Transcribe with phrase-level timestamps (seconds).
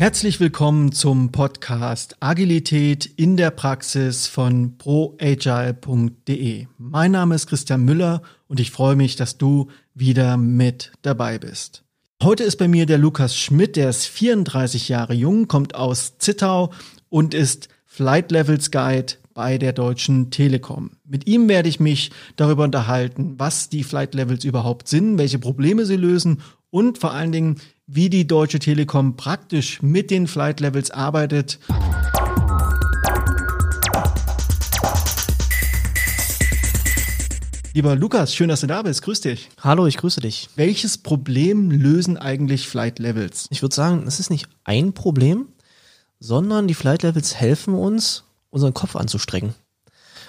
[0.00, 6.68] Herzlich willkommen zum Podcast Agilität in der Praxis von proagile.de.
[6.78, 11.84] Mein Name ist Christian Müller und ich freue mich, dass du wieder mit dabei bist.
[12.22, 16.72] Heute ist bei mir der Lukas Schmidt, der ist 34 Jahre jung, kommt aus Zittau
[17.10, 20.92] und ist Flight Levels Guide bei der Deutschen Telekom.
[21.04, 25.84] Mit ihm werde ich mich darüber unterhalten, was die Flight Levels überhaupt sind, welche Probleme
[25.84, 26.40] sie lösen
[26.70, 27.60] und vor allen Dingen,
[27.92, 31.58] wie die Deutsche Telekom praktisch mit den Flight Levels arbeitet.
[37.74, 39.02] Lieber Lukas, schön, dass du da bist.
[39.02, 39.48] Grüß dich.
[39.60, 40.50] Hallo, ich grüße dich.
[40.54, 43.48] Welches Problem lösen eigentlich Flight Levels?
[43.50, 45.48] Ich würde sagen, es ist nicht ein Problem,
[46.20, 49.54] sondern die Flight Levels helfen uns, unseren Kopf anzustrengen.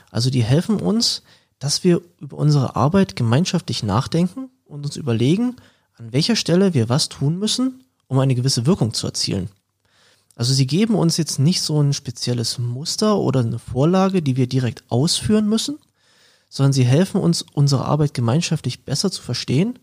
[0.10, 1.22] Also die helfen uns,
[1.60, 5.58] dass wir über unsere Arbeit gemeinschaftlich nachdenken und uns überlegen,
[5.98, 9.50] an welcher Stelle wir was tun müssen, um eine gewisse Wirkung zu erzielen.
[10.36, 14.48] Also sie geben uns jetzt nicht so ein spezielles Muster oder eine Vorlage, die wir
[14.48, 15.78] direkt ausführen müssen,
[16.50, 19.80] sondern sie helfen uns, unsere Arbeit gemeinschaftlich besser zu verstehen,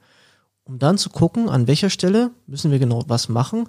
[0.64, 3.69] um dann zu gucken, an welcher Stelle müssen wir genau was machen,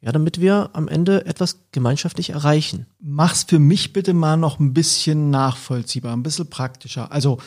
[0.00, 2.86] ja, damit wir am Ende etwas gemeinschaftlich erreichen.
[3.00, 7.10] Mach's für mich bitte mal noch ein bisschen nachvollziehbar, ein bisschen praktischer.
[7.10, 7.38] Also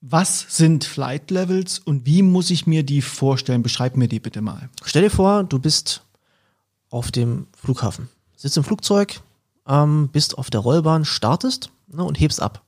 [0.00, 3.62] was sind Flight Levels und wie muss ich mir die vorstellen?
[3.62, 4.70] Beschreib mir die bitte mal.
[4.84, 6.02] Stell dir vor, du bist
[6.88, 9.20] auf dem Flughafen, sitzt im Flugzeug,
[9.66, 12.64] ähm, bist auf der Rollbahn, startest ne, und hebst ab.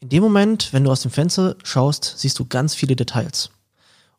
[0.00, 3.50] In dem Moment, wenn du aus dem Fenster schaust, siehst du ganz viele Details.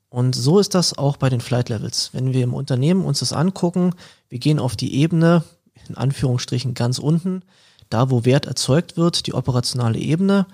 [0.09, 2.11] Und so ist das auch bei den Flight Levels.
[2.13, 3.95] Wenn wir im Unternehmen uns das angucken,
[4.29, 5.43] wir gehen auf die Ebene,
[5.89, 7.41] in Anführungsstrichen ganz unten,
[7.89, 10.45] da wo Wert erzeugt wird, die operationale Ebene,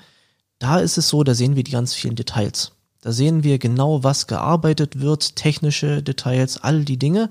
[0.60, 2.74] da ist es so, da sehen wir die ganz vielen Details.
[3.02, 7.30] Da sehen wir genau, was gearbeitet wird, technische Details, all die Dinge.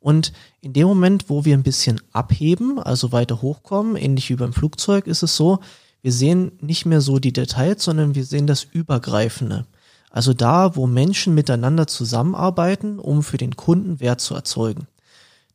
[0.00, 0.32] Und
[0.62, 5.06] in dem Moment, wo wir ein bisschen abheben, also weiter hochkommen, ähnlich wie beim Flugzeug,
[5.06, 5.60] ist es so,
[6.00, 9.66] wir sehen nicht mehr so die Details, sondern wir sehen das Übergreifende.
[10.10, 14.88] Also da, wo Menschen miteinander zusammenarbeiten, um für den Kunden Wert zu erzeugen.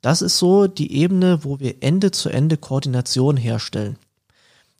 [0.02, 3.98] Das ist so die Ebene, wo wir Ende zu Ende Koordination herstellen.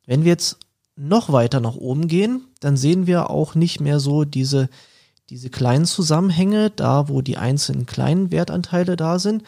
[0.06, 0.58] Wenn wir jetzt
[0.98, 4.70] noch weiter nach oben gehen, dann sehen wir auch nicht mehr so diese,
[5.30, 9.44] diese kleinen Zusammenhänge, da wo die einzelnen kleinen Wertanteile da sind,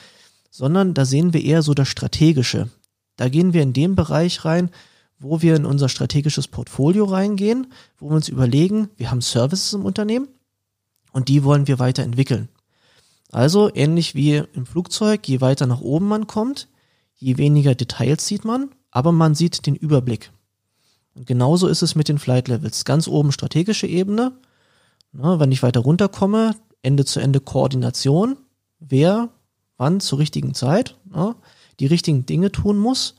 [0.52, 2.70] sondern da sehen wir eher so das Strategische.
[3.18, 4.70] Da gehen wir in den Bereich rein,
[5.20, 7.68] wo wir in unser strategisches Portfolio reingehen,
[7.98, 10.30] wo wir uns überlegen, wir haben Services im Unternehmen
[11.12, 12.48] und die wollen wir weiterentwickeln.
[13.32, 16.68] Also ähnlich wie im Flugzeug, je weiter nach oben man kommt,
[17.16, 20.32] je weniger Details sieht man, aber man sieht den Überblick.
[21.20, 22.86] Und genauso ist es mit den Flight Levels.
[22.86, 24.32] Ganz oben strategische Ebene.
[25.12, 28.38] Na, wenn ich weiter runterkomme, Ende zu Ende Koordination.
[28.80, 29.28] Wer
[29.76, 31.36] wann zur richtigen Zeit na,
[31.82, 33.16] die richtigen Dinge tun muss,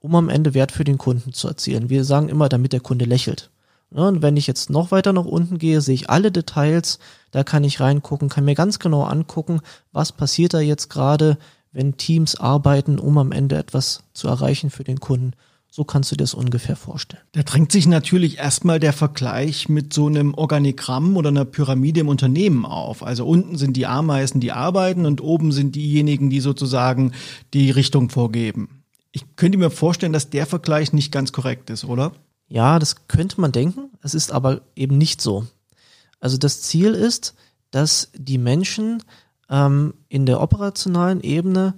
[0.00, 1.90] um am Ende Wert für den Kunden zu erzielen.
[1.90, 3.50] Wir sagen immer, damit der Kunde lächelt.
[3.90, 6.98] Na, und wenn ich jetzt noch weiter nach unten gehe, sehe ich alle Details.
[7.30, 9.60] Da kann ich reingucken, kann mir ganz genau angucken,
[9.92, 11.36] was passiert da jetzt gerade,
[11.72, 15.34] wenn Teams arbeiten, um am Ende etwas zu erreichen für den Kunden.
[15.70, 17.22] So kannst du dir das ungefähr vorstellen.
[17.32, 22.08] Da drängt sich natürlich erstmal der Vergleich mit so einem Organigramm oder einer Pyramide im
[22.08, 23.02] Unternehmen auf.
[23.02, 27.12] Also unten sind die Ameisen, die arbeiten und oben sind diejenigen, die sozusagen
[27.52, 28.82] die Richtung vorgeben.
[29.12, 32.12] Ich könnte mir vorstellen, dass der Vergleich nicht ganz korrekt ist, oder?
[32.48, 33.90] Ja, das könnte man denken.
[34.02, 35.46] Es ist aber eben nicht so.
[36.18, 37.34] Also das Ziel ist,
[37.70, 39.02] dass die Menschen
[39.50, 41.74] ähm, in der operationalen Ebene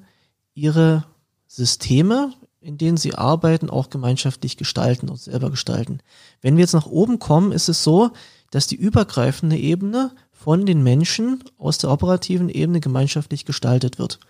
[0.55, 1.05] ihre
[1.47, 6.01] Systeme, in denen sie arbeiten, auch gemeinschaftlich gestalten und selber gestalten.
[6.43, 8.11] Wenn wir jetzt nach oben kommen, ist es so,
[8.51, 14.21] dass die übergreifende Ebene von den Menschen aus der operativen Ebene gemeinschaftlich gestaltet wird.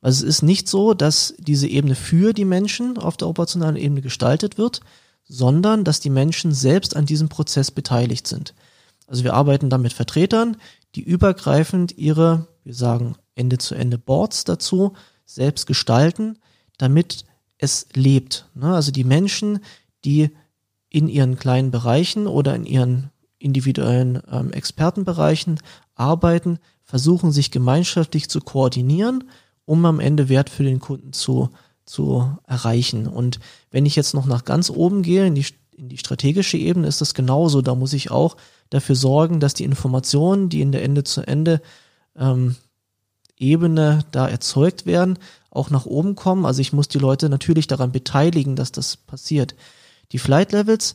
[0.00, 4.00] Also es ist nicht so, dass diese Ebene für die Menschen auf der operationalen Ebene
[4.00, 4.80] gestaltet wird,
[5.24, 8.54] sondern dass die Menschen selbst an diesem Prozess beteiligt sind.
[9.06, 10.56] Also wir arbeiten da mit Vertretern,
[10.94, 14.94] die übergreifend ihre, wir sagen Ende zu Ende Boards dazu
[15.26, 16.38] selbst gestalten,
[16.78, 17.24] damit
[17.58, 18.48] es lebt.
[18.54, 18.74] Ne?
[18.74, 19.60] Also die Menschen,
[20.04, 20.30] die
[20.88, 25.60] in ihren kleinen Bereichen oder in ihren individuellen ähm, Expertenbereichen
[25.94, 29.24] arbeiten, versuchen sich gemeinschaftlich zu koordinieren,
[29.64, 31.50] um am Ende Wert für den Kunden zu,
[31.84, 33.06] zu erreichen.
[33.06, 33.38] Und
[33.70, 35.44] wenn ich jetzt noch nach ganz oben gehe, in die,
[35.76, 37.60] in die strategische Ebene, ist das genauso.
[37.60, 38.36] Da muss ich auch
[38.70, 41.60] dafür sorgen, dass die Informationen, die in der Ende zu Ende
[42.16, 42.56] ähm,
[43.38, 45.18] Ebene da erzeugt werden,
[45.50, 46.44] auch nach oben kommen.
[46.44, 49.54] Also ich muss die Leute natürlich daran beteiligen, dass das passiert.
[50.12, 50.94] Die Flight Levels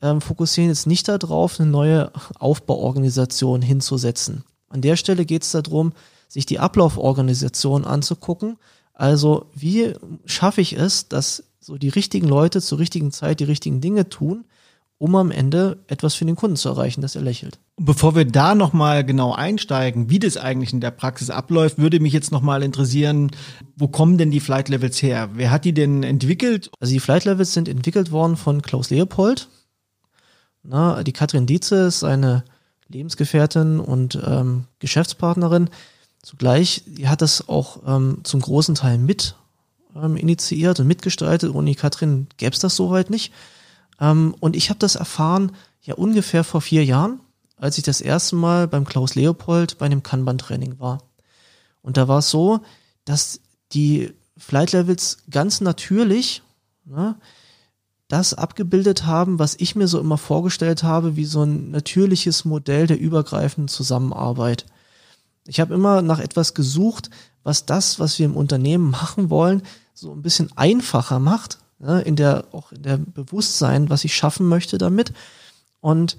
[0.00, 4.44] ähm, fokussieren jetzt nicht darauf, eine neue Aufbauorganisation hinzusetzen.
[4.68, 5.92] An der Stelle geht es darum,
[6.28, 8.56] sich die Ablauforganisation anzugucken,
[8.94, 9.92] Also wie
[10.24, 14.44] schaffe ich es, dass so die richtigen Leute zur richtigen Zeit die richtigen Dinge tun,
[14.98, 17.58] um am Ende etwas für den Kunden zu erreichen, dass er lächelt.
[17.84, 22.12] Bevor wir da nochmal genau einsteigen, wie das eigentlich in der Praxis abläuft, würde mich
[22.12, 23.32] jetzt nochmal interessieren,
[23.74, 25.30] wo kommen denn die Flight Levels her?
[25.34, 26.70] Wer hat die denn entwickelt?
[26.78, 29.48] Also die Flight Levels sind entwickelt worden von Klaus Leopold.
[30.62, 32.44] Na, die Katrin Dietze ist seine
[32.86, 35.68] Lebensgefährtin und ähm, Geschäftspartnerin.
[36.22, 39.34] Zugleich, die hat das auch ähm, zum großen Teil mit
[39.96, 41.52] ähm, initiiert und mitgestaltet.
[41.52, 43.32] Ohne die Katrin gäbe es das soweit nicht.
[44.00, 45.50] Ähm, und ich habe das erfahren
[45.80, 47.18] ja ungefähr vor vier Jahren,
[47.62, 50.98] als ich das erste Mal beim Klaus Leopold bei einem Kanban-Training war.
[51.80, 52.60] Und da war es so,
[53.04, 56.42] dass die Flight Levels ganz natürlich
[56.84, 57.14] ne,
[58.08, 62.88] das abgebildet haben, was ich mir so immer vorgestellt habe, wie so ein natürliches Modell
[62.88, 64.66] der übergreifenden Zusammenarbeit.
[65.46, 67.10] Ich habe immer nach etwas gesucht,
[67.44, 69.62] was das, was wir im Unternehmen machen wollen,
[69.94, 74.48] so ein bisschen einfacher macht, ne, in der, auch in der Bewusstsein, was ich schaffen
[74.48, 75.12] möchte damit
[75.80, 76.16] und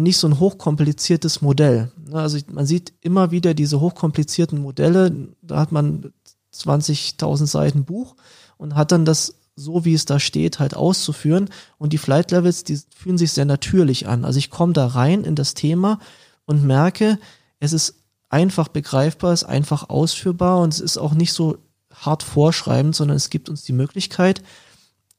[0.00, 1.92] nicht so ein hochkompliziertes Modell.
[2.08, 6.12] Ne, also man sieht immer wieder diese hochkomplizierten Modelle, da hat man
[6.54, 8.16] 20.000 Seiten Buch
[8.56, 11.50] und hat dann das so, wie es da steht, halt auszuführen.
[11.78, 14.24] Und die Flight Levels, die fühlen sich sehr natürlich an.
[14.24, 15.98] Also ich komme da rein in das Thema
[16.46, 17.18] und merke,
[17.58, 17.96] es ist
[18.28, 21.58] einfach begreifbar, es ist einfach ausführbar und es ist auch nicht so
[21.92, 24.42] hart vorschreibend, sondern es gibt uns die Möglichkeit,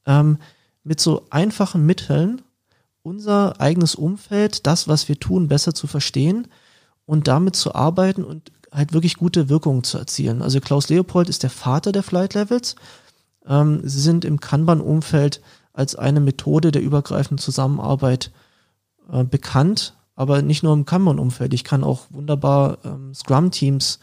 [0.06, 0.38] ähm,
[0.84, 2.42] mit so einfachen Mitteln
[3.04, 6.48] unser eigenes Umfeld, das, was wir tun, besser zu verstehen
[7.06, 10.42] und damit zu arbeiten und halt wirklich gute Wirkungen zu erzielen.
[10.42, 12.76] Also Klaus Leopold ist der Vater der Flight Levels.
[13.46, 15.42] Ähm, sie sind im Kanban-Umfeld
[15.74, 18.32] als eine Methode der übergreifenden Zusammenarbeit
[19.12, 21.54] äh, bekannt, aber nicht nur im Kanban-Umfeld.
[21.54, 24.00] Ich kann auch wunderbar ähm, Scrum-Teams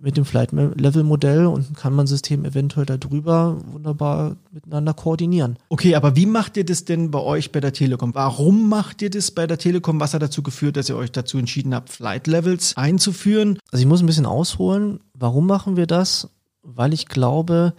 [0.00, 5.58] mit dem Flight-Level-Modell und ein Kanban-System eventuell darüber wunderbar miteinander koordinieren.
[5.68, 8.14] Okay, aber wie macht ihr das denn bei euch bei der Telekom?
[8.14, 10.00] Warum macht ihr das bei der Telekom?
[10.00, 13.58] Was hat dazu geführt, dass ihr euch dazu entschieden habt, Flight-Levels einzuführen?
[13.70, 15.00] Also ich muss ein bisschen ausholen.
[15.14, 16.28] Warum machen wir das?
[16.62, 17.74] Weil ich glaube,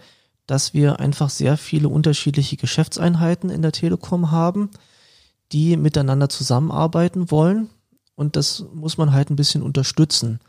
[0.46, 4.70] dass wir einfach sehr viele unterschiedliche Geschäftseinheiten in der Telekom haben,
[5.52, 7.70] die miteinander zusammenarbeiten wollen.
[8.14, 10.40] Und das muss man halt ein bisschen unterstützen.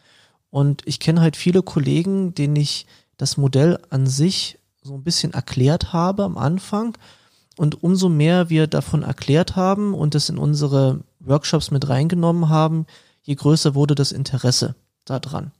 [0.52, 2.86] Und ich kenne halt viele Kollegen, denen ich
[3.18, 6.98] das Modell an sich so ein bisschen erklärt habe am Anfang.
[7.58, 12.86] Und umso mehr wir davon erklärt haben und es in unsere Workshops mit reingenommen haben,
[13.24, 14.76] je größer wurde das Interesse
[15.06, 15.52] daran.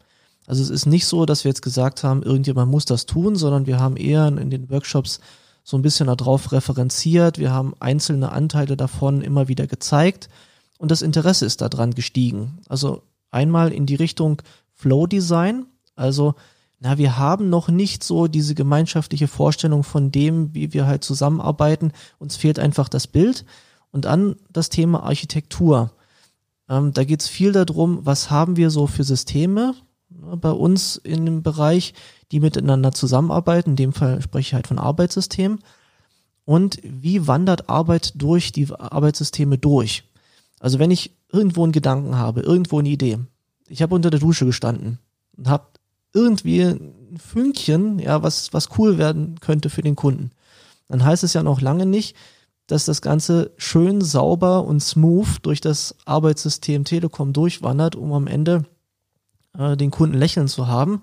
[0.48, 3.68] Also es ist nicht so, dass wir jetzt gesagt haben, irgendjemand muss das tun, sondern
[3.68, 5.20] wir haben eher in den Workshops
[5.64, 7.38] so ein bisschen darauf referenziert.
[7.38, 10.30] Wir haben einzelne Anteile davon immer wieder gezeigt
[10.80, 12.60] und das Interesse ist daran gestiegen.
[12.68, 14.42] Also einmal in die Richtung,
[14.82, 15.68] Flow Design.
[15.96, 16.34] Also,
[16.80, 21.92] na, wir haben noch nicht so diese gemeinschaftliche Vorstellung von dem, wie wir halt zusammenarbeiten.
[22.18, 23.46] Uns fehlt einfach das Bild.
[23.92, 25.92] Und dann das Thema Architektur.
[26.68, 29.76] Ähm, da geht es viel darum, was haben wir so für Systeme
[30.10, 31.94] ne, bei uns in dem Bereich,
[32.32, 33.72] die miteinander zusammenarbeiten.
[33.72, 35.60] In dem Fall spreche ich halt von Arbeitssystemen.
[36.46, 40.04] Und wie wandert Arbeit durch die Arbeitssysteme durch?
[40.60, 43.20] Also wenn ich irgendwo einen Gedanken habe, irgendwo eine Idee,
[43.72, 45.00] ich habe unter der Dusche gestanden
[45.38, 45.66] und habe
[46.14, 50.32] irgendwie ein Fünkchen, ja, was, was cool werden könnte für den Kunden.
[50.90, 52.16] Dann heißt es ja noch lange nicht,
[52.68, 58.66] dass das Ganze schön sauber und smooth durch das Arbeitssystem Telekom durchwandert, um am Ende
[59.58, 61.02] äh, den Kunden lächeln zu haben,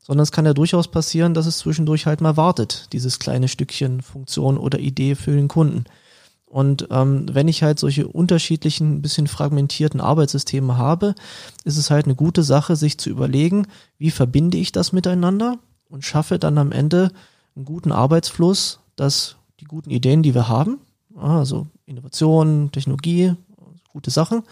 [0.00, 4.00] sondern es kann ja durchaus passieren, dass es zwischendurch halt mal wartet, dieses kleine Stückchen
[4.00, 5.84] Funktion oder Idee für den Kunden.
[6.48, 11.14] Und ähm, wenn ich halt solche unterschiedlichen, bisschen fragmentierten Arbeitssysteme habe,
[11.64, 13.66] ist es halt eine gute Sache, sich zu überlegen,
[13.98, 15.58] wie verbinde ich das miteinander
[15.90, 17.12] und schaffe dann am Ende
[17.54, 20.78] einen guten Arbeitsfluss, dass die guten Ideen, die wir haben,
[21.14, 23.34] also Innovation, Technologie,
[23.88, 24.42] gute Sachen,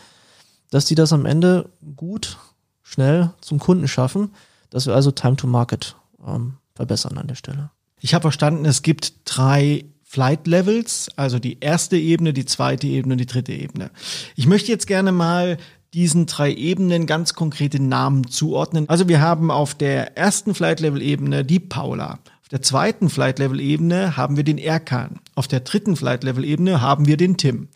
[0.70, 2.36] dass die das am Ende gut,
[2.82, 4.30] schnell zum Kunden schaffen,
[4.70, 7.70] dass wir also Time to Market ähm, verbessern an der Stelle.
[8.00, 13.14] Ich habe verstanden, es gibt drei Flight Levels, also die erste Ebene, die zweite Ebene
[13.14, 13.90] und die dritte Ebene.
[14.36, 15.58] Ich möchte jetzt gerne mal
[15.92, 18.88] diesen drei Ebenen ganz konkrete Namen zuordnen.
[18.88, 22.20] Also wir haben auf der ersten Flight Level Ebene die Paula.
[22.40, 25.18] Auf der zweiten Flight Level Ebene haben wir den Erkan.
[25.34, 27.68] Auf der dritten Flight Level Ebene haben wir den Tim.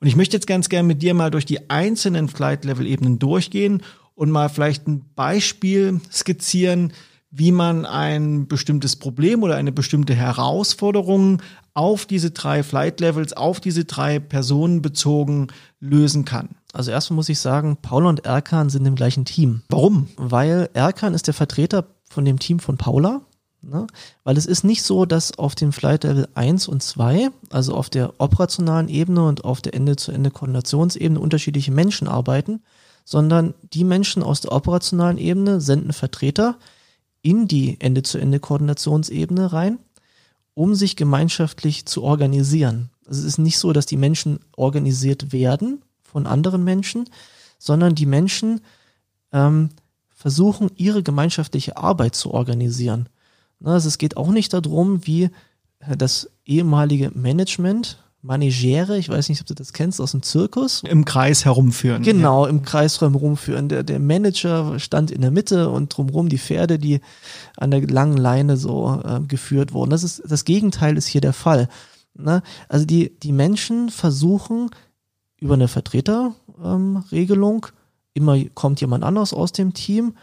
[0.00, 3.20] Und ich möchte jetzt ganz gerne mit dir mal durch die einzelnen Flight Level Ebenen
[3.20, 3.82] durchgehen
[4.16, 6.92] und mal vielleicht ein Beispiel skizzieren,
[7.38, 11.42] wie man ein bestimmtes Problem oder eine bestimmte Herausforderung
[11.74, 16.56] auf diese drei Flight Levels, auf diese drei Personen bezogen lösen kann.
[16.72, 19.60] Also erstmal muss ich sagen, Paula und Erkan sind im gleichen Team.
[19.68, 20.08] Warum?
[20.16, 23.20] Weil Erkan ist der Vertreter von dem Team von Paula.
[23.60, 23.86] Ne?
[24.24, 27.90] Weil es ist nicht so, dass auf dem Flight Level 1 und 2, also auf
[27.90, 32.62] der operationalen Ebene und auf der Ende-zu-Ende-Koordinationsebene unterschiedliche Menschen arbeiten,
[33.04, 36.56] sondern die Menschen aus der operationalen Ebene senden Vertreter
[37.26, 39.80] in die Ende-zu-Ende-Koordinationsebene rein,
[40.54, 42.90] um sich gemeinschaftlich zu organisieren.
[43.04, 47.10] Also es ist nicht so, dass die Menschen organisiert werden von anderen Menschen,
[47.58, 48.60] sondern die Menschen
[49.32, 49.70] ähm,
[50.14, 53.08] versuchen, ihre gemeinschaftliche Arbeit zu organisieren.
[53.64, 55.30] Also es geht auch nicht darum, wie
[55.98, 60.82] das ehemalige Management, Manegere, ich weiß nicht, ob du das kennst, aus dem Zirkus.
[60.82, 62.02] Im Kreis herumführen.
[62.02, 62.50] Genau, ja.
[62.50, 63.68] im Kreis herumführen.
[63.68, 67.00] Der, der Manager stand in der Mitte und drumherum die Pferde, die
[67.56, 69.90] an der langen Leine so äh, geführt wurden.
[69.90, 71.68] Das ist das Gegenteil ist hier der Fall.
[72.14, 72.42] Ne?
[72.68, 74.70] Also die, die Menschen versuchen
[75.38, 77.72] über eine Vertreterregelung, ähm,
[78.14, 80.14] immer kommt jemand anders aus dem Team,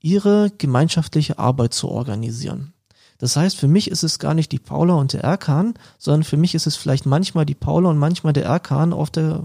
[0.00, 2.74] ihre gemeinschaftliche Arbeit zu organisieren.
[3.18, 6.36] Das heißt, für mich ist es gar nicht die Paula und der Erkan, sondern für
[6.36, 9.44] mich ist es vielleicht manchmal die Paula und manchmal der Erkan auf der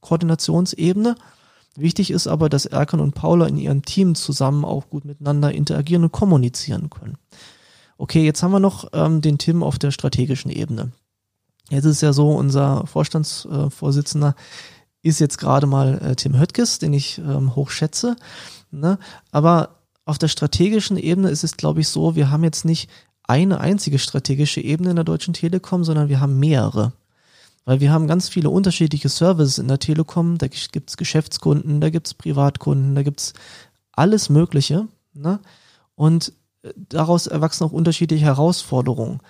[0.00, 1.16] Koordinationsebene.
[1.76, 6.04] Wichtig ist aber, dass Erkan und Paula in ihrem Team zusammen auch gut miteinander interagieren
[6.04, 7.18] und kommunizieren können.
[7.98, 10.92] Okay, jetzt haben wir noch ähm, den Tim auf der strategischen Ebene.
[11.68, 14.34] Jetzt ist ja so, unser Vorstandsvorsitzender
[15.02, 17.70] äh, ist jetzt gerade mal äh, Tim Höttges, den ich ähm, hoch.
[18.70, 18.98] Ne?
[19.30, 19.79] Aber
[20.10, 22.90] auf der strategischen Ebene ist es, glaube ich, so, wir haben jetzt nicht
[23.22, 26.92] eine einzige strategische Ebene in der Deutschen Telekom, sondern wir haben mehrere.
[27.64, 30.36] Weil wir haben ganz viele unterschiedliche Services in der Telekom.
[30.36, 33.34] Da gibt es Geschäftskunden, da gibt es Privatkunden, da gibt es
[33.92, 34.88] alles Mögliche.
[35.14, 35.38] Ne?
[35.94, 39.20] Und äh, daraus erwachsen auch unterschiedliche Herausforderungen.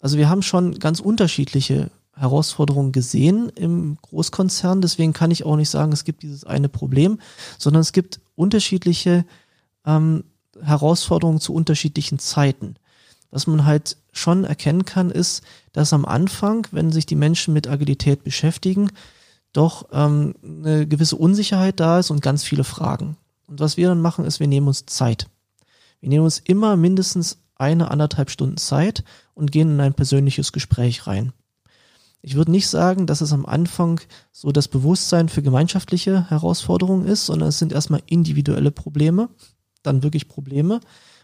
[0.00, 4.80] Also wir haben schon ganz unterschiedliche Herausforderungen gesehen im Großkonzern.
[4.80, 7.18] Deswegen kann ich auch nicht sagen, es gibt dieses eine Problem,
[7.58, 9.26] sondern es gibt unterschiedliche
[9.86, 10.24] ähm,
[10.60, 12.76] Herausforderungen zu unterschiedlichen Zeiten.
[13.30, 17.66] Was man halt schon erkennen kann, ist, dass am Anfang, wenn sich die Menschen mit
[17.66, 18.90] Agilität beschäftigen,
[19.52, 23.16] doch ähm, eine gewisse Unsicherheit da ist und ganz viele Fragen.
[23.46, 25.28] Und was wir dann machen, ist, wir nehmen uns Zeit.
[26.00, 31.06] Wir nehmen uns immer mindestens eine, anderthalb Stunden Zeit und gehen in ein persönliches Gespräch
[31.06, 31.32] rein.
[32.22, 37.26] Ich würde nicht sagen, dass es am Anfang so das Bewusstsein für gemeinschaftliche Herausforderungen ist,
[37.26, 39.28] sondern es sind erstmal individuelle Probleme,
[39.82, 40.80] dann wirklich Probleme.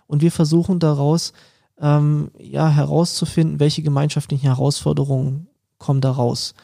[0.06, 1.32] Und wir versuchen daraus
[1.80, 5.48] ähm, ja herauszufinden, welche gemeinschaftlichen Herausforderungen
[5.78, 6.54] kommen daraus.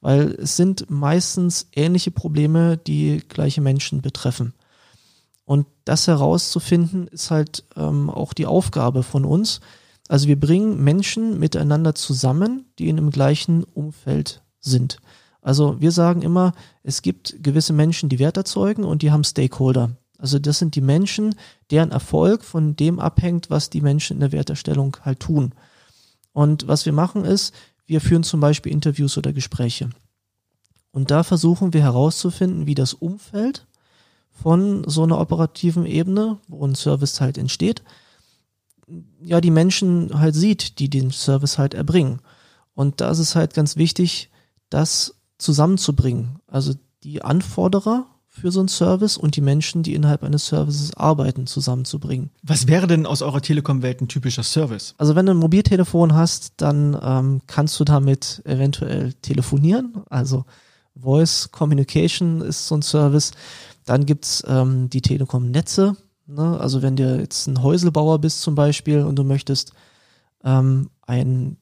[0.00, 4.52] Weil es sind meistens ähnliche Probleme, die gleiche Menschen betreffen.
[5.44, 9.60] Und das herauszufinden, ist halt ähm, auch die Aufgabe von uns.
[10.08, 14.98] Also wir bringen Menschen miteinander zusammen, die in dem gleichen Umfeld sind.
[15.40, 19.90] Also wir sagen immer, es gibt gewisse Menschen, die Wert erzeugen und die haben Stakeholder.
[20.24, 21.34] Also das sind die Menschen,
[21.70, 25.52] deren Erfolg von dem abhängt, was die Menschen in der Werterstellung halt tun.
[26.32, 27.52] Und was wir machen ist,
[27.84, 29.90] wir führen zum Beispiel Interviews oder Gespräche.
[30.92, 33.66] Und da versuchen wir herauszufinden, wie das Umfeld
[34.30, 37.82] von so einer operativen Ebene, wo ein Service halt entsteht,
[39.20, 42.22] ja, die Menschen halt sieht, die den Service halt erbringen.
[42.72, 44.30] Und da ist es halt ganz wichtig,
[44.70, 46.38] das zusammenzubringen.
[46.46, 51.46] Also die Anforderer für so einen Service und die Menschen, die innerhalb eines Services arbeiten,
[51.46, 52.30] zusammenzubringen.
[52.42, 54.94] Was wäre denn aus eurer Telekom-Welt ein typischer Service?
[54.98, 60.02] Also wenn du ein Mobiltelefon hast, dann ähm, kannst du damit eventuell telefonieren.
[60.10, 60.44] Also
[61.00, 63.30] Voice Communication ist so ein Service.
[63.84, 65.96] Dann gibt's ähm, die Telekom-Netze.
[66.26, 66.58] Ne?
[66.58, 69.72] Also wenn du jetzt ein Häuselbauer bist zum Beispiel und du möchtest
[70.42, 71.56] ähm, ein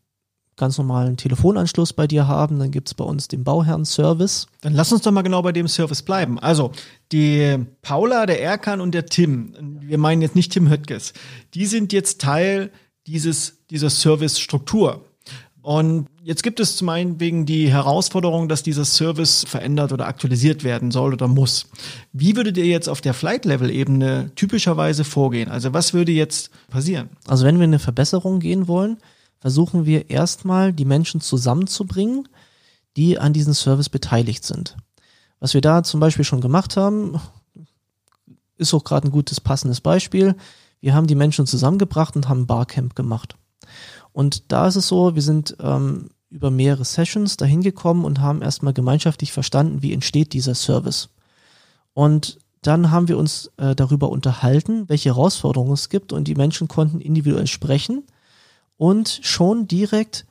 [0.63, 4.47] ganz normalen Telefonanschluss bei dir haben, dann gibt es bei uns den Bauherrn-Service.
[4.61, 6.39] Dann lass uns doch mal genau bei dem Service bleiben.
[6.39, 6.71] Also
[7.11, 11.15] die Paula, der Erkan und der Tim, wir meinen jetzt nicht Tim Höttges,
[11.55, 12.71] die sind jetzt Teil
[13.09, 15.05] dieses, dieser Service-Struktur.
[15.63, 20.63] Und jetzt gibt es zum einen wegen die Herausforderung, dass dieser Service verändert oder aktualisiert
[20.63, 21.67] werden soll oder muss.
[22.13, 25.51] Wie würdet ihr jetzt auf der Flight-Level-Ebene typischerweise vorgehen?
[25.51, 27.11] Also was würde jetzt passieren?
[27.27, 28.99] Also wenn wir in eine Verbesserung gehen wollen,
[29.43, 32.29] versuchen wir erstmal die Menschen zusammenzubringen,
[32.97, 34.77] die an diesem Service beteiligt sind.
[35.41, 37.21] Was wir da zum Beispiel schon gemacht haben,
[38.57, 40.37] ist auch gerade ein gutes, passendes Beispiel.
[40.81, 43.35] Wir haben die Menschen zusammengebracht und haben ein Barcamp gemacht.
[44.13, 48.43] Und da ist es so, wir sind ähm, über mehrere Sessions dahin gekommen und haben
[48.43, 51.09] erstmal gemeinschaftlich verstanden, wie entsteht dieser Service.
[51.95, 56.69] Und dann haben wir uns äh, darüber unterhalten, welche Herausforderungen es gibt und die Menschen
[56.69, 58.05] konnten individuell sprechen
[58.83, 60.27] und schon direkt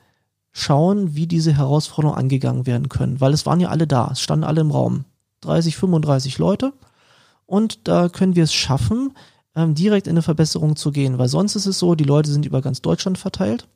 [0.52, 4.44] schauen, wie diese Herausforderungen angegangen werden können, weil es waren ja alle da, es standen
[4.44, 5.06] alle im Raum,
[5.40, 6.74] 30, 35 Leute.
[7.46, 9.14] Und da können wir es schaffen,
[9.56, 12.46] ähm, direkt in eine Verbesserung zu gehen, weil sonst ist es so, die Leute sind
[12.46, 13.70] über ganz Deutschland verteilt.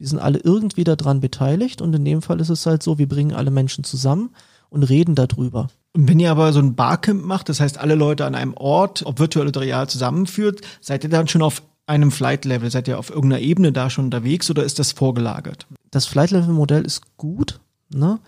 [0.00, 1.80] Die sind alle irgendwie daran beteiligt.
[1.80, 4.30] Und in dem Fall ist es halt so, wir bringen alle Menschen zusammen
[4.68, 5.68] und reden darüber.
[5.94, 9.06] Und wenn ihr aber so ein Barcamp macht, das heißt alle Leute an einem Ort,
[9.06, 12.70] ob virtuell oder real zusammenführt, seid ihr dann schon auf einem Flight-Level?
[12.70, 15.66] Seid ihr auf irgendeiner Ebene da schon unterwegs oder ist das vorgelagert?
[15.90, 18.20] Das Flight-Level-Modell ist gut, ne?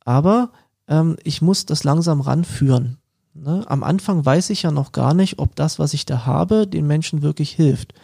[0.00, 0.50] aber
[0.88, 2.98] ähm, ich muss das langsam ranführen.
[3.34, 3.64] Ne?
[3.66, 6.86] Am Anfang weiß ich ja noch gar nicht, ob das, was ich da habe, den
[6.86, 7.94] Menschen wirklich hilft.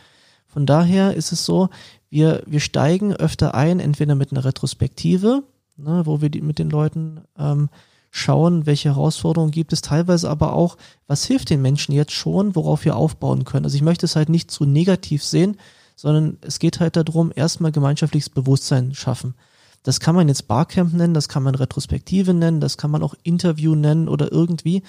[0.46, 1.70] Von daher ist es so,
[2.10, 5.44] wir, wir steigen öfter ein, entweder mit einer Retrospektive,
[5.76, 7.68] ne, wo wir die, mit den Leuten ähm,
[8.10, 10.76] schauen, welche Herausforderungen gibt es, teilweise aber auch,
[11.06, 13.64] was hilft den Menschen jetzt schon, worauf wir aufbauen können.
[13.64, 15.56] Also ich möchte es halt nicht zu negativ sehen,
[15.96, 19.34] sondern es geht halt darum, erstmal gemeinschaftliches Bewusstsein schaffen.
[19.82, 23.14] Das kann man jetzt Barcamp nennen, das kann man Retrospektive nennen, das kann man auch
[23.22, 24.82] Interview nennen oder irgendwie.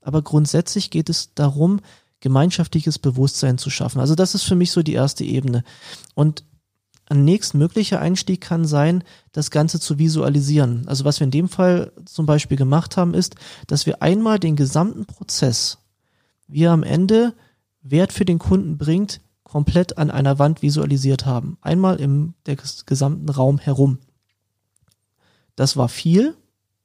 [0.00, 1.80] Aber grundsätzlich geht es darum,
[2.20, 4.00] gemeinschaftliches Bewusstsein zu schaffen.
[4.00, 5.64] Also das ist für mich so die erste Ebene.
[6.14, 6.44] Und
[7.08, 10.86] ein nächstmöglicher Einstieg kann sein, das Ganze zu visualisieren.
[10.88, 13.36] Also was wir in dem Fall zum Beispiel gemacht haben, ist,
[13.66, 15.78] dass wir einmal den gesamten Prozess,
[16.46, 17.34] wie er am Ende
[17.80, 21.56] Wert für den Kunden bringt, komplett an einer Wand visualisiert haben.
[21.62, 22.34] Einmal im
[22.84, 23.98] gesamten Raum herum.
[25.56, 26.36] Das war viel.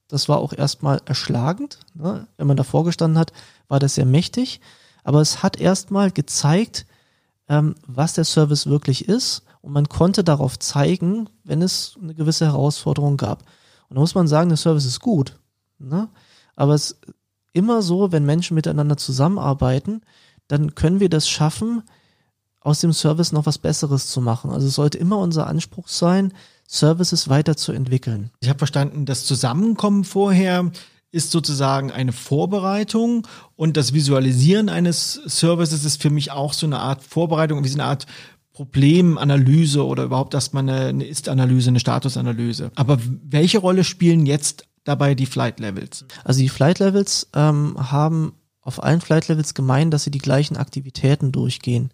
[0.08, 1.80] Das war auch erstmal erschlagend.
[1.94, 2.28] Ne?
[2.38, 3.34] Wenn man davor gestanden hat,
[3.68, 4.62] war das sehr mächtig.
[5.04, 6.86] Aber es hat erstmal gezeigt,
[7.50, 12.46] ähm, was der Service wirklich ist und man konnte darauf zeigen, wenn es eine gewisse
[12.46, 13.44] Herausforderung gab.
[13.88, 15.40] Und da muss man sagen, der Service ist gut.
[15.80, 16.10] Ne?
[16.56, 17.02] Aber es ist
[17.54, 20.02] immer so, wenn Menschen miteinander zusammenarbeiten,
[20.50, 21.82] dann können wir das schaffen,
[22.60, 24.52] aus dem Service noch was Besseres zu machen.
[24.52, 26.34] Also es sollte immer unser Anspruch sein,
[26.68, 28.32] Services weiterzuentwickeln.
[28.42, 30.72] Ich habe verstanden, das Zusammenkommen vorher
[31.12, 36.80] ist sozusagen eine Vorbereitung und das Visualisieren eines Services ist für mich auch so eine
[36.80, 38.08] Art Vorbereitung, wie so eine Art
[38.54, 42.72] Problemanalyse oder überhaupt erstmal eine, eine Ist-Analyse, eine Statusanalyse.
[42.76, 46.06] Aber welche Rolle spielen jetzt dabei die Flight Levels?
[46.24, 50.56] Also die Flight Levels ähm, haben auf allen Flight Levels gemeint, dass sie die gleichen
[50.56, 51.92] Aktivitäten durchgehen.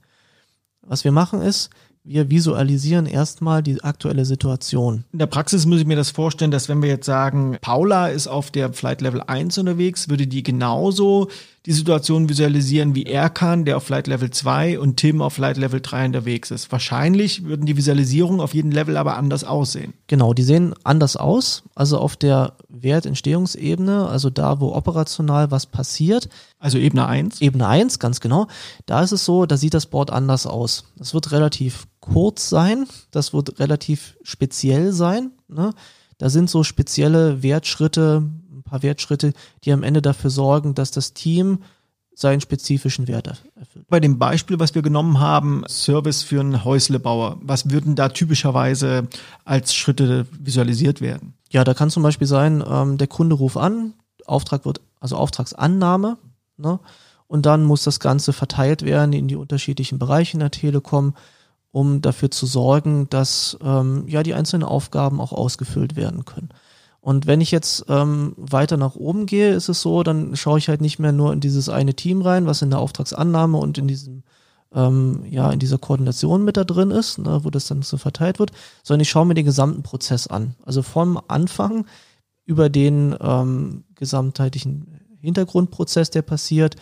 [0.82, 1.70] Was wir machen ist,
[2.04, 5.06] wir visualisieren erstmal die aktuelle Situation.
[5.12, 8.28] In der Praxis muss ich mir das vorstellen, dass wenn wir jetzt sagen, Paula ist
[8.28, 11.30] auf der Flight Level 1 unterwegs, würde die genauso
[11.70, 15.80] die Situation visualisieren wie Erkan, der auf Flight Level 2 und Tim auf Flight Level
[15.80, 16.72] 3 unterwegs ist.
[16.72, 19.94] Wahrscheinlich würden die Visualisierungen auf jedem Level aber anders aussehen.
[20.08, 21.62] Genau, die sehen anders aus.
[21.76, 26.28] Also auf der Wertentstehungsebene, also da, wo operational was passiert.
[26.58, 27.40] Also Ebene 1?
[27.40, 28.48] Ebene 1, ganz genau.
[28.88, 30.86] Da ist es so, da sieht das Board anders aus.
[31.00, 35.34] Es wird relativ kurz sein, das wird relativ speziell sein.
[35.48, 35.76] Ne?
[36.18, 38.24] Da sind so spezielle Wertschritte,
[38.70, 41.60] paar Wertschritte, die am Ende dafür sorgen, dass das Team
[42.20, 43.88] seinen spezifischen Wert erfüllt.
[43.88, 49.08] Bei dem Beispiel, was wir genommen haben, Service für einen Häuslebauer, was würden da typischerweise
[49.46, 51.34] als Schritte visualisiert werden?
[51.50, 53.94] Ja, da kann zum Beispiel sein, ähm, der Kunde ruft an,
[54.26, 56.18] Auftrag wird, also Auftragsannahme,
[56.58, 56.80] ne?
[57.28, 61.14] Und dann muss das Ganze verteilt werden in die unterschiedlichen Bereiche in der Telekom,
[61.72, 66.50] um dafür zu sorgen, dass ähm, ja die einzelnen Aufgaben auch ausgefüllt werden können.
[67.02, 70.68] Und wenn ich jetzt ähm, weiter nach oben gehe, ist es so, dann schaue ich
[70.68, 73.88] halt nicht mehr nur in dieses eine Team rein, was in der Auftragsannahme und in
[73.88, 74.24] diesem
[74.74, 78.40] ähm, ja in dieser Koordination mit da drin ist, ne, wo das dann so verteilt
[78.40, 78.52] wird,
[78.84, 80.56] sondern ich schaue mir den gesamten Prozess an.
[80.66, 81.86] Also vom Anfang
[82.46, 86.76] über den ähm, gesamtheitlichen Hintergrundprozess, der passiert,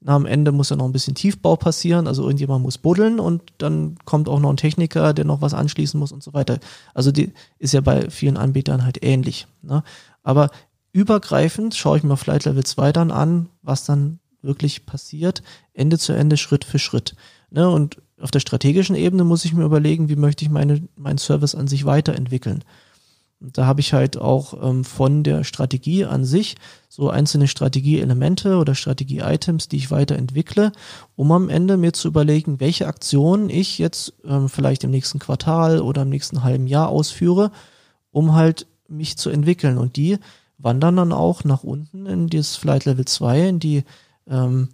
[0.00, 3.42] na, am Ende muss ja noch ein bisschen Tiefbau passieren, also irgendjemand muss buddeln und
[3.58, 6.58] dann kommt auch noch ein Techniker, der noch was anschließen muss und so weiter.
[6.94, 9.48] Also die ist ja bei vielen Anbietern halt ähnlich.
[9.62, 9.82] Ne?
[10.22, 10.50] Aber
[10.92, 16.12] übergreifend schaue ich mir Flight Level 2 dann an, was dann wirklich passiert, Ende zu
[16.12, 17.16] Ende, Schritt für Schritt.
[17.50, 17.68] Ne?
[17.68, 21.54] Und auf der strategischen Ebene muss ich mir überlegen, wie möchte ich meine, meinen Service
[21.54, 22.64] an sich weiterentwickeln.
[23.40, 26.56] Und da habe ich halt auch ähm, von der Strategie an sich
[26.88, 30.72] so einzelne Strategieelemente oder Strategie-Items, die ich weiterentwickle,
[31.14, 35.80] um am Ende mir zu überlegen, welche Aktionen ich jetzt ähm, vielleicht im nächsten Quartal
[35.80, 37.52] oder im nächsten halben Jahr ausführe,
[38.10, 39.78] um halt mich zu entwickeln.
[39.78, 40.18] Und die
[40.58, 43.84] wandern dann auch nach unten in das Flight Level 2, in die
[44.26, 44.70] ähm,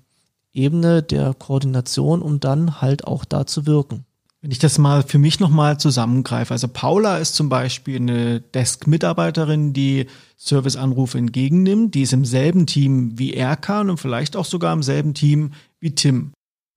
[0.54, 4.06] Ebene der Koordination, um dann halt auch da zu wirken.
[4.44, 9.72] Wenn ich das mal für mich nochmal zusammengreife, also Paula ist zum Beispiel eine Desk-Mitarbeiterin,
[9.72, 10.04] die
[10.36, 15.14] Serviceanrufe entgegennimmt, die ist im selben Team wie Erkan und vielleicht auch sogar im selben
[15.14, 16.34] Team wie Tim.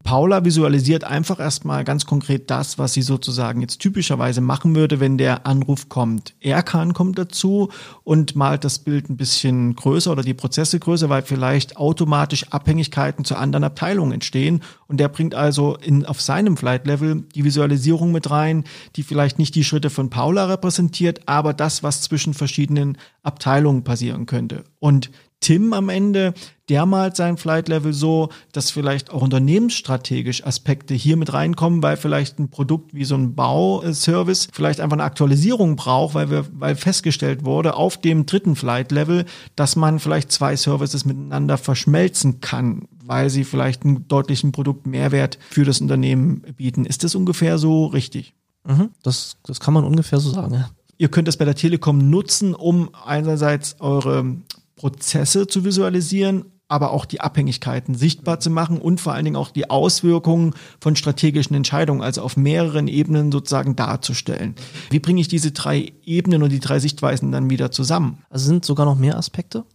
[0.07, 5.17] Paula visualisiert einfach erstmal ganz konkret das, was sie sozusagen jetzt typischerweise machen würde, wenn
[5.17, 6.33] der Anruf kommt.
[6.39, 7.71] Erkan kommt dazu
[8.05, 13.25] und malt das Bild ein bisschen größer oder die Prozesse größer, weil vielleicht automatisch Abhängigkeiten
[13.25, 14.61] zu anderen Abteilungen entstehen.
[14.87, 18.63] Und der bringt also in, auf seinem Flight Level die Visualisierung mit rein,
[18.95, 24.25] die vielleicht nicht die Schritte von Paula repräsentiert, aber das, was zwischen verschiedenen Abteilungen passieren
[24.25, 24.63] könnte.
[24.79, 26.33] Und Tim am Ende,
[26.67, 31.95] der malt sein Flight Level so, dass vielleicht auch unternehmensstrategisch Aspekte hier mit reinkommen, weil
[31.95, 36.75] vielleicht ein Produkt wie so ein Bauservice vielleicht einfach eine Aktualisierung braucht, weil wir, weil
[36.75, 42.87] festgestellt wurde auf dem dritten Flight Level, dass man vielleicht zwei Services miteinander verschmelzen kann,
[43.05, 46.83] weil sie vielleicht einen deutlichen Produktmehrwert für das Unternehmen bieten.
[46.83, 48.33] Ist das ungefähr so richtig?
[48.65, 50.55] Mhm, das, das kann man ungefähr so sagen.
[50.55, 50.69] Ja.
[50.97, 54.35] Ihr könnt das bei der Telekom nutzen, um einerseits eure
[54.77, 59.51] Prozesse zu visualisieren, aber auch die Abhängigkeiten sichtbar zu machen und vor allen Dingen auch
[59.51, 64.55] die Auswirkungen von strategischen Entscheidungen, also auf mehreren Ebenen sozusagen darzustellen.
[64.89, 68.23] Wie bringe ich diese drei Ebenen und die drei Sichtweisen dann wieder zusammen?
[68.29, 69.65] Also sind sogar noch mehr Aspekte.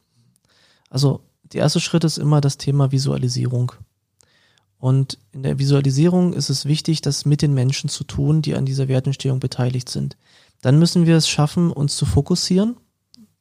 [0.90, 1.20] Also
[1.52, 3.72] der erste Schritt ist immer das Thema Visualisierung.
[4.78, 8.66] Und in der Visualisierung ist es wichtig, das mit den Menschen zu tun, die an
[8.66, 10.16] dieser Wertentstehung beteiligt sind.
[10.60, 12.76] Dann müssen wir es schaffen, uns zu fokussieren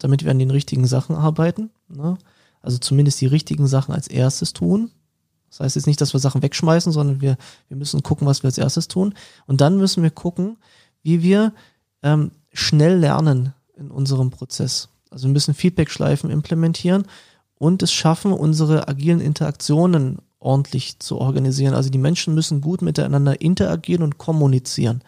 [0.03, 1.69] damit wir an den richtigen Sachen arbeiten.
[1.87, 2.17] Ne?
[2.61, 4.91] Also zumindest die richtigen Sachen als erstes tun.
[5.49, 7.37] Das heißt jetzt nicht, dass wir Sachen wegschmeißen, sondern wir,
[7.67, 9.13] wir müssen gucken, was wir als erstes tun.
[9.47, 10.57] Und dann müssen wir gucken,
[11.03, 11.53] wie wir
[12.03, 14.89] ähm, schnell lernen in unserem Prozess.
[15.09, 17.05] Also wir müssen Feedback-Schleifen implementieren
[17.55, 21.75] und es schaffen, unsere agilen Interaktionen ordentlich zu organisieren.
[21.75, 25.03] Also die Menschen müssen gut miteinander interagieren und kommunizieren.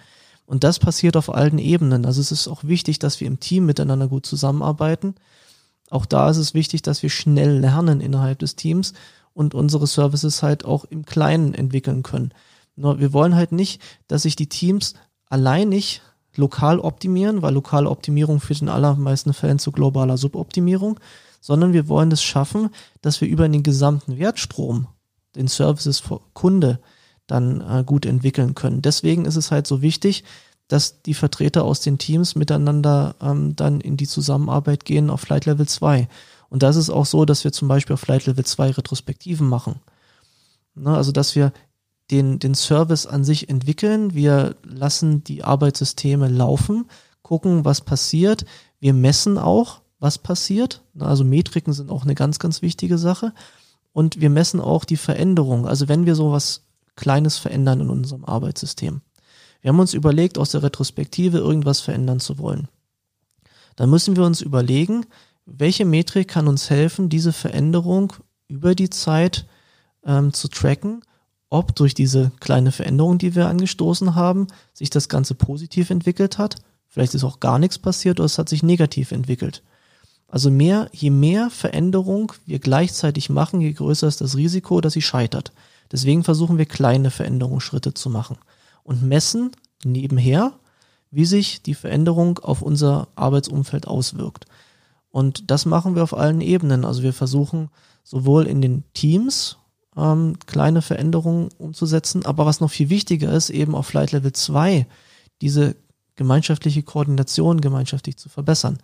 [0.46, 2.06] Und das passiert auf allen Ebenen.
[2.06, 5.16] Also es ist auch wichtig, dass wir im Team miteinander gut zusammenarbeiten.
[5.90, 8.94] Auch da ist es wichtig, dass wir schnell lernen innerhalb des Teams
[9.34, 12.34] und unsere Services halt auch im Kleinen entwickeln können.
[12.76, 14.96] Nur wir wollen halt nicht, dass sich die Teams
[15.30, 16.02] alleinig
[16.36, 21.00] lokal optimieren, weil lokale Optimierung führt in allermeisten Fällen zu globaler Suboptimierung,
[21.42, 22.70] sondern wir wollen es schaffen,
[23.02, 24.88] dass wir über den gesamten Wertstrom,
[25.36, 26.80] den Services für Kunde,
[27.28, 28.82] dann äh, gut entwickeln können.
[28.82, 30.24] Deswegen ist es halt so wichtig,
[30.68, 35.46] dass die Vertreter aus den Teams miteinander ähm, dann in die Zusammenarbeit gehen auf Flight
[35.46, 36.08] Level 2.
[36.50, 39.80] Und da ist auch so, dass wir zum Beispiel auf Flight Level 2 Retrospektiven machen.
[40.76, 41.52] Ne, also, dass wir
[42.12, 46.86] den, den Service an sich entwickeln, wir lassen die Arbeitssysteme laufen,
[47.22, 48.46] gucken, was passiert.
[48.80, 50.84] Wir messen auch, was passiert.
[50.94, 53.34] Ne, also Metriken sind auch eine ganz, ganz wichtige Sache.
[53.92, 55.68] Und wir messen auch die Veränderung.
[55.68, 56.64] Also wenn wir sowas
[56.96, 59.02] Kleines verändern in unserem Arbeitssystem.
[59.62, 62.68] Wir haben uns überlegt, aus der Retrospektive irgendwas verändern zu wollen.
[63.76, 65.06] Dann müssen wir uns überlegen,
[65.46, 68.14] welche Metrik kann uns helfen, diese Veränderung
[68.48, 69.46] über die Zeit
[70.06, 71.02] ähm, zu tracken,
[71.50, 76.56] ob durch diese kleine Veränderung, die wir angestoßen haben, sich das Ganze positiv entwickelt hat.
[76.88, 79.64] Vielleicht ist auch gar nichts passiert oder es hat sich negativ entwickelt.
[80.28, 85.02] Also mehr, je mehr Veränderung wir gleichzeitig machen, je größer ist das Risiko, dass sie
[85.02, 85.54] scheitert.
[85.94, 88.38] Deswegen versuchen wir kleine Veränderungsschritte zu machen
[88.84, 89.52] und messen
[89.86, 90.54] nebenher,
[91.12, 94.48] wie sich die Veränderung auf unser Arbeitsumfeld auswirkt.
[95.12, 96.84] Und das machen wir auf allen Ebenen.
[96.84, 97.70] Also wir versuchen
[98.04, 99.58] sowohl in den Teams
[99.96, 104.88] ähm, kleine Veränderungen umzusetzen, aber was noch viel wichtiger ist, eben auf Flight Level 2
[105.42, 105.76] diese
[106.16, 108.80] gemeinschaftliche Koordination gemeinschaftlich zu verbessern.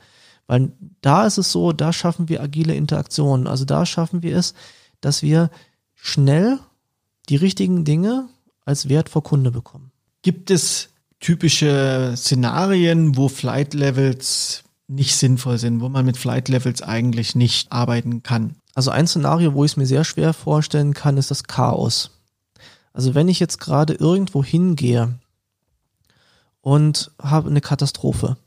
[0.46, 3.48] Weil da ist es so, da schaffen wir agile Interaktionen.
[3.48, 4.54] Also da schaffen wir es,
[5.02, 5.50] dass wir
[5.96, 6.60] schnell
[7.30, 8.28] die richtigen Dinge
[8.66, 9.92] als Wert vor Kunde bekommen.
[10.22, 10.90] Gibt es
[11.20, 17.72] typische Szenarien, wo Flight Levels nicht sinnvoll sind, wo man mit Flight Levels eigentlich nicht
[17.72, 18.56] arbeiten kann?
[18.74, 22.12] Also ein Szenario, wo ich es mir sehr schwer vorstellen kann, ist das Chaos.
[22.94, 25.20] Also wenn ich jetzt gerade irgendwo hingehe
[26.62, 28.38] und habe eine Katastrophe,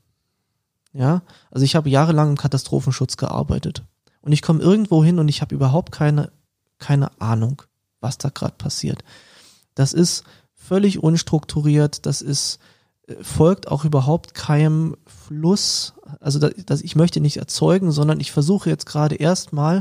[0.92, 3.82] ja, also ich habe jahrelang im Katastrophenschutz gearbeitet
[4.20, 6.30] und ich komme irgendwo hin und ich habe überhaupt keine
[6.78, 7.62] keine Ahnung
[8.02, 9.02] was da gerade passiert.
[9.74, 12.58] Das ist völlig unstrukturiert, das ist
[13.06, 15.94] äh, folgt auch überhaupt keinem Fluss.
[16.20, 19.80] Also das, das, ich möchte nicht erzeugen, sondern ich versuche jetzt gerade erstmal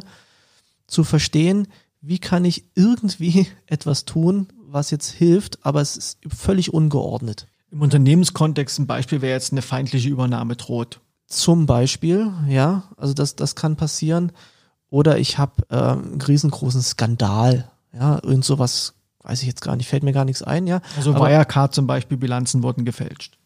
[0.87, 1.67] zu verstehen,
[2.01, 7.47] wie kann ich irgendwie etwas tun, was jetzt hilft, aber es ist völlig ungeordnet.
[7.71, 10.99] Im Unternehmenskontext ein Beispiel wäre jetzt eine feindliche Übernahme droht.
[11.27, 14.33] Zum Beispiel, ja, also das, das kann passieren.
[14.89, 19.87] Oder ich habe äh, einen riesengroßen Skandal ja, irgend sowas, weiß ich jetzt gar nicht,
[19.87, 20.81] fällt mir gar nichts ein, ja.
[20.97, 23.37] Also Aber, Wirecard zum Beispiel, Bilanzen wurden gefälscht.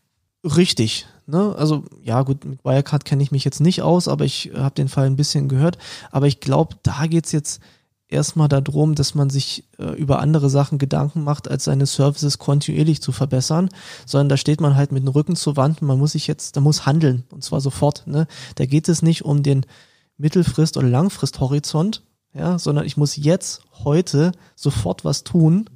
[0.44, 1.56] Richtig, ne?
[1.58, 4.90] Also ja, gut, mit Wirecard kenne ich mich jetzt nicht aus, aber ich habe den
[4.90, 5.78] Fall ein bisschen gehört.
[6.12, 7.62] Aber ich glaube, da geht's jetzt
[8.08, 13.02] erstmal darum, dass man sich äh, über andere Sachen Gedanken macht, als seine Services kontinuierlich
[13.02, 13.70] zu verbessern,
[14.06, 16.56] sondern da steht man halt mit dem Rücken zur Wand und man muss sich jetzt,
[16.56, 18.06] da muss handeln und zwar sofort.
[18.06, 18.28] Ne?
[18.56, 19.66] Da geht es nicht um den
[20.18, 22.04] Mittelfrist- oder Langfristhorizont,
[22.36, 25.70] ja, sondern ich muss jetzt, heute, sofort was tun.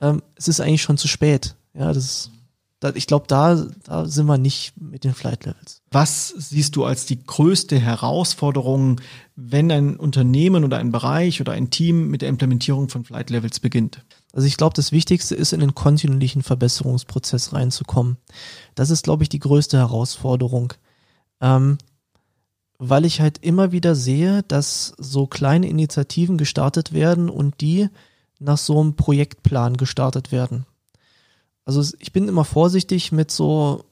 [0.00, 1.56] Ähm, es ist eigentlich schon zu spät.
[1.74, 2.30] Ja, das ist
[2.94, 5.82] ich glaube, da, da sind wir nicht mit den Flight Levels.
[5.90, 9.00] Was siehst du als die größte Herausforderung,
[9.36, 13.60] wenn ein Unternehmen oder ein Bereich oder ein Team mit der Implementierung von Flight Levels
[13.60, 14.04] beginnt?
[14.32, 18.16] Also ich glaube, das Wichtigste ist, in den kontinuierlichen Verbesserungsprozess reinzukommen.
[18.74, 20.72] Das ist, glaube ich, die größte Herausforderung.
[21.40, 21.78] Ähm,
[22.90, 27.88] weil ich halt immer wieder sehe, dass so kleine Initiativen gestartet werden und die
[28.38, 30.66] nach so einem Projektplan gestartet werden
[31.64, 33.84] also ich bin immer vorsichtig mit so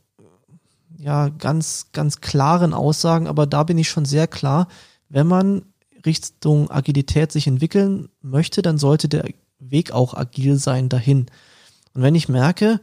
[0.98, 4.68] ja ganz ganz klaren Aussagen, aber da bin ich schon sehr klar,
[5.08, 5.62] wenn man
[6.04, 9.24] Richtung Agilität sich entwickeln möchte, dann sollte der
[9.58, 11.26] Weg auch agil sein dahin.
[11.92, 12.80] Und wenn ich merke,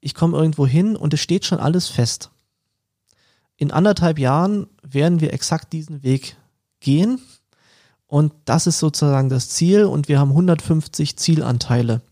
[0.00, 2.30] ich komme irgendwo hin und es steht schon alles fest.
[3.56, 6.36] In anderthalb Jahren werden wir exakt diesen Weg
[6.80, 7.20] gehen
[8.06, 12.02] und das ist sozusagen das Ziel und wir haben 150 Zielanteile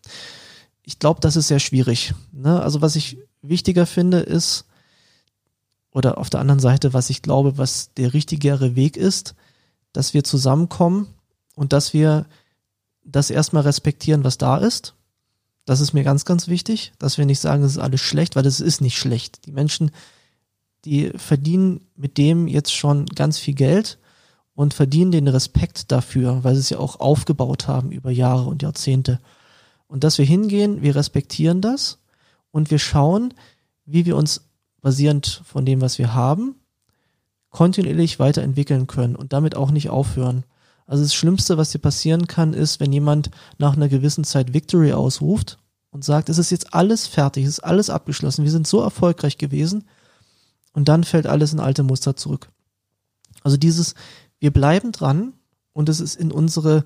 [0.84, 2.14] ich glaube, das ist sehr schwierig.
[2.32, 2.62] Ne?
[2.62, 4.66] Also was ich wichtiger finde, ist,
[5.90, 9.34] oder auf der anderen Seite, was ich glaube, was der richtigere Weg ist,
[9.92, 11.06] dass wir zusammenkommen
[11.54, 12.26] und dass wir
[13.04, 14.94] das erstmal respektieren, was da ist.
[15.66, 18.44] Das ist mir ganz, ganz wichtig, dass wir nicht sagen, es ist alles schlecht, weil
[18.44, 19.46] es ist nicht schlecht.
[19.46, 19.92] Die Menschen,
[20.84, 23.98] die verdienen mit dem jetzt schon ganz viel Geld
[24.54, 28.62] und verdienen den Respekt dafür, weil sie es ja auch aufgebaut haben über Jahre und
[28.62, 29.20] Jahrzehnte.
[29.86, 31.98] Und dass wir hingehen, wir respektieren das
[32.50, 33.34] und wir schauen,
[33.84, 34.48] wie wir uns
[34.80, 36.56] basierend von dem, was wir haben,
[37.50, 40.44] kontinuierlich weiterentwickeln können und damit auch nicht aufhören.
[40.86, 44.92] Also das Schlimmste, was dir passieren kann, ist, wenn jemand nach einer gewissen Zeit Victory
[44.92, 45.58] ausruft
[45.90, 49.38] und sagt, es ist jetzt alles fertig, es ist alles abgeschlossen, wir sind so erfolgreich
[49.38, 49.84] gewesen
[50.74, 52.50] und dann fällt alles in alte Muster zurück.
[53.42, 53.94] Also dieses,
[54.38, 55.32] wir bleiben dran
[55.72, 56.84] und es ist in unsere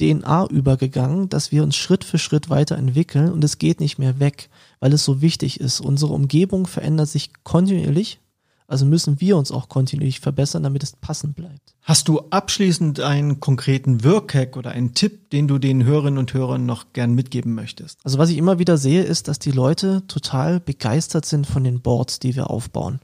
[0.00, 4.48] DNA übergegangen, dass wir uns Schritt für Schritt weiterentwickeln und es geht nicht mehr weg,
[4.78, 5.80] weil es so wichtig ist.
[5.80, 8.20] Unsere Umgebung verändert sich kontinuierlich,
[8.66, 11.74] also müssen wir uns auch kontinuierlich verbessern, damit es passend bleibt.
[11.82, 16.66] Hast du abschließend einen konkreten Wirkhack oder einen Tipp, den du den Hörerinnen und Hörern
[16.66, 17.98] noch gern mitgeben möchtest?
[18.04, 21.80] Also was ich immer wieder sehe, ist, dass die Leute total begeistert sind von den
[21.80, 23.00] Boards, die wir aufbauen.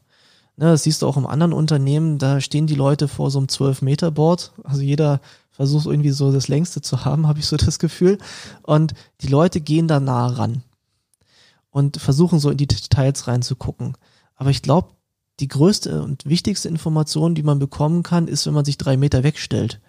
[0.59, 3.49] Ne, das siehst du auch im anderen Unternehmen, da stehen die Leute vor so einem
[3.49, 4.53] 12-Meter-Board.
[4.65, 8.19] Also jeder versucht irgendwie so das längste zu haben, habe ich so das Gefühl.
[8.63, 10.63] Und die Leute gehen da nah ran
[11.71, 13.99] und versuchen so in die Details reinzugucken.
[14.35, 14.89] Aber ich glaube,
[15.41, 19.23] die größte und wichtigste Information, die man bekommen kann, ist, wenn man sich drei Meter
[19.23, 19.83] wegstellt.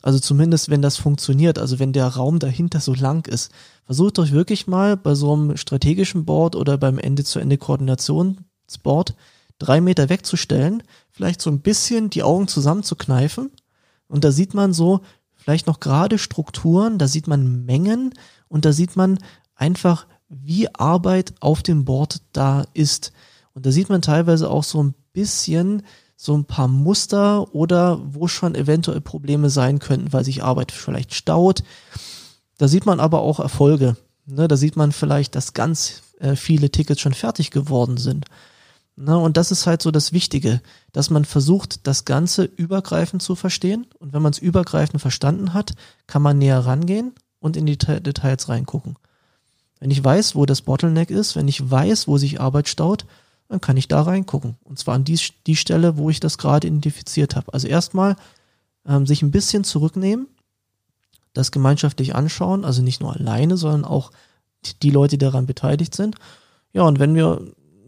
[0.00, 3.52] Also zumindest, wenn das funktioniert, also wenn der Raum dahinter so lang ist.
[3.84, 9.14] Versucht euch wirklich mal bei so einem strategischen Board oder beim Ende-zu-Ende-Koordinationsboard
[9.58, 13.50] drei Meter wegzustellen, vielleicht so ein bisschen die Augen zusammenzukneifen
[14.08, 15.00] und da sieht man so
[15.34, 18.14] vielleicht noch gerade Strukturen, da sieht man Mengen
[18.48, 19.18] und da sieht man
[19.54, 23.12] einfach, wie Arbeit auf dem Board da ist.
[23.52, 25.82] Und da sieht man teilweise auch so ein bisschen
[26.16, 31.14] so ein paar Muster oder wo schon eventuell Probleme sein könnten, weil sich Arbeit vielleicht
[31.14, 31.62] staut.
[32.56, 33.96] Da sieht man aber auch Erfolge.
[34.26, 38.24] Ne, da sieht man vielleicht, dass ganz äh, viele Tickets schon fertig geworden sind.
[38.96, 40.60] Ne, und das ist halt so das Wichtige,
[40.92, 43.86] dass man versucht, das Ganze übergreifend zu verstehen.
[43.98, 45.74] Und wenn man es übergreifend verstanden hat,
[46.06, 48.96] kann man näher rangehen und in die Details reingucken.
[49.80, 53.04] Wenn ich weiß, wo das Bottleneck ist, wenn ich weiß, wo sich Arbeit staut,
[53.48, 54.56] dann kann ich da reingucken.
[54.62, 57.52] Und zwar an die, die Stelle, wo ich das gerade identifiziert habe.
[57.52, 58.14] Also erstmal
[58.86, 60.28] ähm, sich ein bisschen zurücknehmen,
[61.32, 64.12] das gemeinschaftlich anschauen, also nicht nur alleine, sondern auch
[64.82, 66.16] die Leute, die daran beteiligt sind.
[66.72, 67.42] Ja, und wenn wir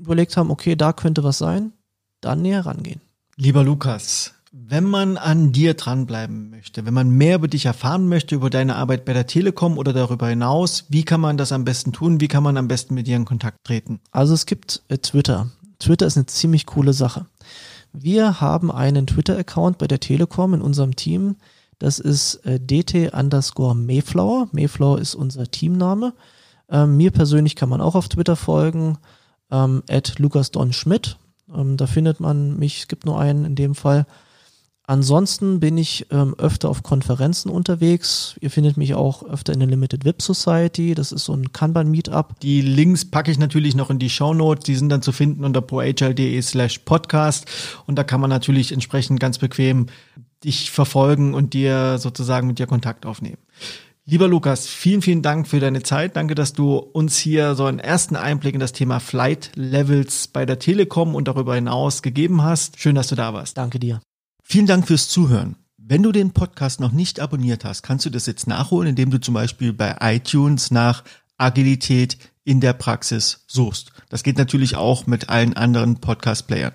[0.07, 1.73] überlegt haben, okay, da könnte was sein,
[2.21, 3.01] dann näher rangehen.
[3.37, 8.35] Lieber Lukas, wenn man an dir dranbleiben möchte, wenn man mehr über dich erfahren möchte,
[8.35, 11.93] über deine Arbeit bei der Telekom oder darüber hinaus, wie kann man das am besten
[11.93, 12.21] tun?
[12.21, 14.01] Wie kann man am besten mit dir in Kontakt treten?
[14.13, 15.51] Also es gibt äh, Twitter.
[15.79, 17.27] Twitter ist eine ziemlich coole Sache.
[17.93, 21.37] Wir haben einen Twitter-Account bei der Telekom in unserem Team.
[21.79, 24.49] Das ist äh, dt underscore Mayflower.
[24.53, 26.15] Mayflower ist unser Teamname.
[26.71, 28.97] Ähm, mir persönlich kann man auch auf Twitter folgen
[29.51, 31.19] ähm, at Lukas Don Schmidt.
[31.55, 34.07] Ähm, da findet man mich, es gibt nur einen in dem Fall.
[34.89, 38.37] Ansonsten bin ich ähm, öfter auf Konferenzen unterwegs.
[38.41, 40.95] Ihr findet mich auch öfter in der Limited VIP Society.
[40.95, 42.39] Das ist so ein Kanban-Meetup.
[42.39, 44.65] Die Links packe ich natürlich noch in die Show Notes.
[44.65, 47.47] Die sind dann zu finden unter proagile.de slash podcast.
[47.87, 49.87] Und da kann man natürlich entsprechend ganz bequem
[50.45, 53.39] dich verfolgen und dir sozusagen mit dir Kontakt aufnehmen.
[54.09, 56.15] Lieber Lukas, vielen, vielen Dank für deine Zeit.
[56.15, 60.47] Danke, dass du uns hier so einen ersten Einblick in das Thema Flight Levels bei
[60.47, 62.79] der Telekom und darüber hinaus gegeben hast.
[62.79, 63.59] Schön, dass du da warst.
[63.59, 64.01] Danke dir.
[64.45, 65.57] Vielen Dank fürs Zuhören.
[65.77, 69.21] Wenn du den Podcast noch nicht abonniert hast, kannst du das jetzt nachholen, indem du
[69.21, 71.03] zum Beispiel bei iTunes nach
[71.37, 73.91] Agilität in der Praxis suchst.
[74.09, 76.75] Das geht natürlich auch mit allen anderen Podcast-Playern.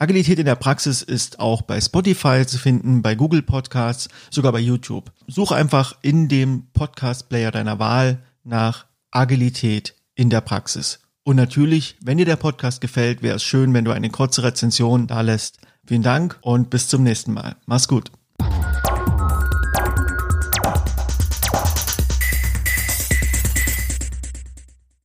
[0.00, 4.60] Agilität in der Praxis ist auch bei Spotify zu finden, bei Google Podcasts, sogar bei
[4.60, 5.10] YouTube.
[5.26, 11.00] Suche einfach in dem Podcast-Player deiner Wahl nach Agilität in der Praxis.
[11.24, 15.08] Und natürlich, wenn dir der Podcast gefällt, wäre es schön, wenn du eine kurze Rezension
[15.08, 15.58] da lässt.
[15.84, 17.56] Vielen Dank und bis zum nächsten Mal.
[17.66, 18.12] Mach's gut.